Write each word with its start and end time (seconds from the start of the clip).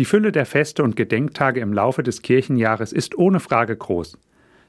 Die 0.00 0.06
Fülle 0.06 0.32
der 0.32 0.46
Feste 0.46 0.82
und 0.82 0.96
Gedenktage 0.96 1.60
im 1.60 1.74
Laufe 1.74 2.02
des 2.02 2.22
Kirchenjahres 2.22 2.90
ist 2.90 3.18
ohne 3.18 3.38
Frage 3.38 3.76
groß. 3.76 4.16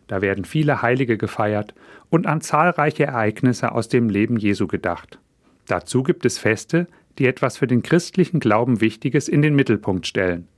Da 0.08 0.22
werden 0.22 0.44
viele 0.44 0.82
Heilige 0.82 1.18
gefeiert 1.18 1.74
und 2.10 2.28
an 2.28 2.42
zahlreiche 2.42 3.06
Ereignisse 3.06 3.72
aus 3.72 3.88
dem 3.88 4.10
Leben 4.10 4.36
Jesu 4.36 4.68
gedacht. 4.68 5.20
Dazu 5.68 6.04
gibt 6.04 6.26
es 6.26 6.38
Feste, 6.38 6.86
die 7.18 7.28
etwas 7.28 7.56
für 7.56 7.66
den 7.66 7.82
christlichen 7.82 8.42
Glauben 8.42 8.82
Wichtiges 8.82 9.30
in 9.30 9.42
den 9.42 9.56
Mittelpunkt 9.56 10.06
stellen. 10.06 10.50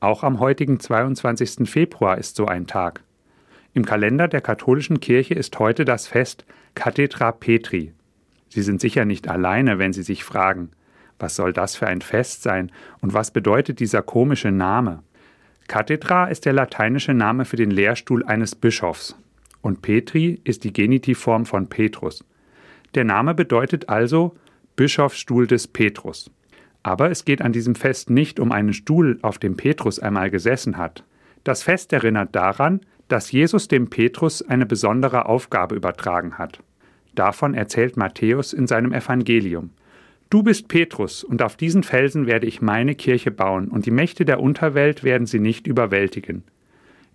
Auch 0.00 0.22
am 0.22 0.40
heutigen 0.40 0.80
22. 0.80 1.68
Februar 1.68 2.16
ist 2.16 2.36
so 2.36 2.46
ein 2.46 2.66
Tag. 2.66 3.02
Im 3.74 3.84
Kalender 3.84 4.26
der 4.26 4.40
katholischen 4.40 5.00
Kirche 5.00 5.34
ist 5.34 5.58
heute 5.58 5.84
das 5.84 6.06
Fest 6.06 6.46
Cathedra 6.74 7.30
Petri. 7.30 7.92
Sie 8.48 8.62
sind 8.62 8.80
sicher 8.80 9.04
nicht 9.04 9.28
alleine, 9.28 9.78
wenn 9.78 9.92
Sie 9.92 10.02
sich 10.02 10.24
fragen, 10.24 10.70
was 11.18 11.36
soll 11.36 11.52
das 11.52 11.76
für 11.76 11.86
ein 11.86 12.00
Fest 12.00 12.42
sein 12.42 12.70
und 13.00 13.14
was 13.14 13.30
bedeutet 13.30 13.80
dieser 13.80 14.02
komische 14.02 14.50
Name? 14.50 15.02
Cathedra 15.68 16.26
ist 16.26 16.44
der 16.44 16.52
lateinische 16.52 17.14
Name 17.14 17.44
für 17.44 17.56
den 17.56 17.70
Lehrstuhl 17.70 18.24
eines 18.24 18.54
Bischofs 18.54 19.16
und 19.62 19.80
Petri 19.80 20.40
ist 20.44 20.64
die 20.64 20.72
Genitivform 20.72 21.46
von 21.46 21.68
Petrus. 21.68 22.24
Der 22.94 23.04
Name 23.04 23.34
bedeutet 23.34 23.88
also 23.88 24.36
Bischofsstuhl 24.76 25.46
des 25.46 25.66
Petrus. 25.66 26.30
Aber 26.82 27.10
es 27.10 27.24
geht 27.24 27.40
an 27.40 27.52
diesem 27.52 27.74
Fest 27.74 28.10
nicht 28.10 28.38
um 28.38 28.52
einen 28.52 28.74
Stuhl, 28.74 29.18
auf 29.22 29.38
dem 29.38 29.56
Petrus 29.56 29.98
einmal 29.98 30.30
gesessen 30.30 30.76
hat. 30.76 31.02
Das 31.44 31.62
Fest 31.62 31.94
erinnert 31.94 32.34
daran, 32.36 32.80
dass 33.08 33.32
Jesus 33.32 33.68
dem 33.68 33.88
Petrus 33.88 34.42
eine 34.42 34.66
besondere 34.66 35.26
Aufgabe 35.26 35.74
übertragen 35.74 36.36
hat. 36.36 36.58
Davon 37.14 37.54
erzählt 37.54 37.96
Matthäus 37.96 38.52
in 38.52 38.66
seinem 38.66 38.92
Evangelium. 38.92 39.70
Du 40.34 40.42
bist 40.42 40.66
Petrus, 40.66 41.22
und 41.22 41.42
auf 41.42 41.56
diesen 41.56 41.84
Felsen 41.84 42.26
werde 42.26 42.48
ich 42.48 42.60
meine 42.60 42.96
Kirche 42.96 43.30
bauen, 43.30 43.68
und 43.68 43.86
die 43.86 43.92
Mächte 43.92 44.24
der 44.24 44.40
Unterwelt 44.40 45.04
werden 45.04 45.28
sie 45.28 45.38
nicht 45.38 45.68
überwältigen. 45.68 46.42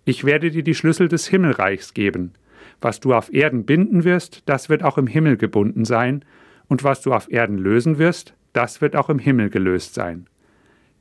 Ich 0.06 0.24
werde 0.24 0.50
dir 0.50 0.62
die 0.62 0.74
Schlüssel 0.74 1.06
des 1.06 1.28
Himmelreichs 1.28 1.92
geben. 1.92 2.32
Was 2.80 2.98
du 2.98 3.12
auf 3.12 3.30
Erden 3.30 3.66
binden 3.66 4.04
wirst, 4.04 4.42
das 4.46 4.70
wird 4.70 4.82
auch 4.82 4.96
im 4.96 5.06
Himmel 5.06 5.36
gebunden 5.36 5.84
sein, 5.84 6.24
und 6.68 6.82
was 6.82 7.02
du 7.02 7.12
auf 7.12 7.30
Erden 7.30 7.58
lösen 7.58 7.98
wirst, 7.98 8.32
das 8.54 8.80
wird 8.80 8.96
auch 8.96 9.10
im 9.10 9.18
Himmel 9.18 9.50
gelöst 9.50 9.92
sein. 9.92 10.26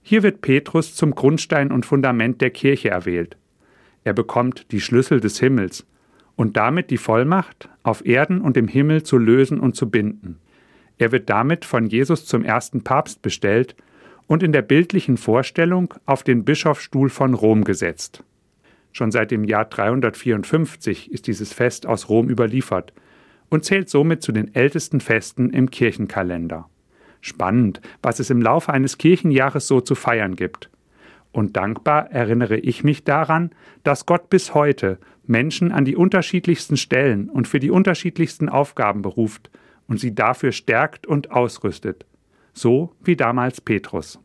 Hier 0.02 0.22
wird 0.22 0.42
Petrus 0.42 0.96
zum 0.96 1.16
Grundstein 1.16 1.72
und 1.72 1.86
Fundament 1.86 2.42
der 2.42 2.50
Kirche 2.50 2.90
erwählt. 2.90 3.38
Er 4.04 4.12
bekommt 4.12 4.74
die 4.74 4.82
Schlüssel 4.82 5.22
des 5.22 5.40
Himmels 5.40 5.88
und 6.36 6.58
damit 6.58 6.90
die 6.90 6.98
Vollmacht, 6.98 7.70
auf 7.82 8.06
Erden 8.06 8.42
und 8.42 8.58
im 8.58 8.68
Himmel 8.68 9.04
zu 9.04 9.18
lösen 9.18 9.62
und 9.62 9.78
zu 9.78 9.90
binden. 9.90 10.38
Er 11.00 11.12
wird 11.12 11.30
damit 11.30 11.66
von 11.66 11.88
Jesus 11.88 12.26
zum 12.26 12.44
ersten 12.44 12.84
Papst 12.84 13.22
bestellt 13.22 13.76
und 14.28 14.44
in 14.44 14.52
der 14.52 14.62
bildlichen 14.62 15.18
Vorstellung 15.18 15.94
auf 16.06 16.24
den 16.24 16.44
Bischofsstuhl 16.44 17.10
von 17.10 17.34
Rom 17.34 17.64
gesetzt. 17.64 18.24
Schon 18.92 19.12
seit 19.12 19.32
dem 19.32 19.46
Jahr 19.46 19.66
354 19.66 21.12
ist 21.12 21.28
dieses 21.28 21.54
Fest 21.54 21.88
aus 21.88 22.10
Rom 22.10 22.30
überliefert 22.30 22.94
und 23.50 23.64
zählt 23.64 23.90
somit 23.90 24.22
zu 24.22 24.32
den 24.32 24.54
ältesten 24.54 25.00
Festen 25.00 25.52
im 25.52 25.72
Kirchenkalender. 25.72 26.70
Spannend, 27.22 27.82
was 28.02 28.20
es 28.20 28.30
im 28.30 28.42
Laufe 28.42 28.74
eines 28.74 28.98
Kirchenjahres 28.98 29.68
so 29.68 29.82
zu 29.82 29.96
feiern 29.96 30.36
gibt. 30.36 30.70
Und 31.32 31.56
dankbar 31.56 32.12
erinnere 32.12 32.58
ich 32.58 32.84
mich 32.84 33.04
daran, 33.06 33.52
dass 33.84 34.06
Gott 34.06 34.30
bis 34.30 34.54
heute 34.54 34.98
Menschen 35.26 35.72
an 35.72 35.86
die 35.86 35.96
unterschiedlichsten 35.96 36.76
Stellen 36.76 37.30
und 37.30 37.48
für 37.48 37.60
die 37.60 37.72
unterschiedlichsten 37.72 38.50
Aufgaben 38.50 39.02
beruft 39.02 39.50
und 39.90 40.00
sie 40.00 40.16
dafür 40.16 40.54
stärkt 40.54 41.06
und 41.06 41.32
ausrüstet, 41.32 42.06
so 42.54 42.96
wie 43.04 43.18
damals 43.18 43.60
Petrus. 43.60 44.20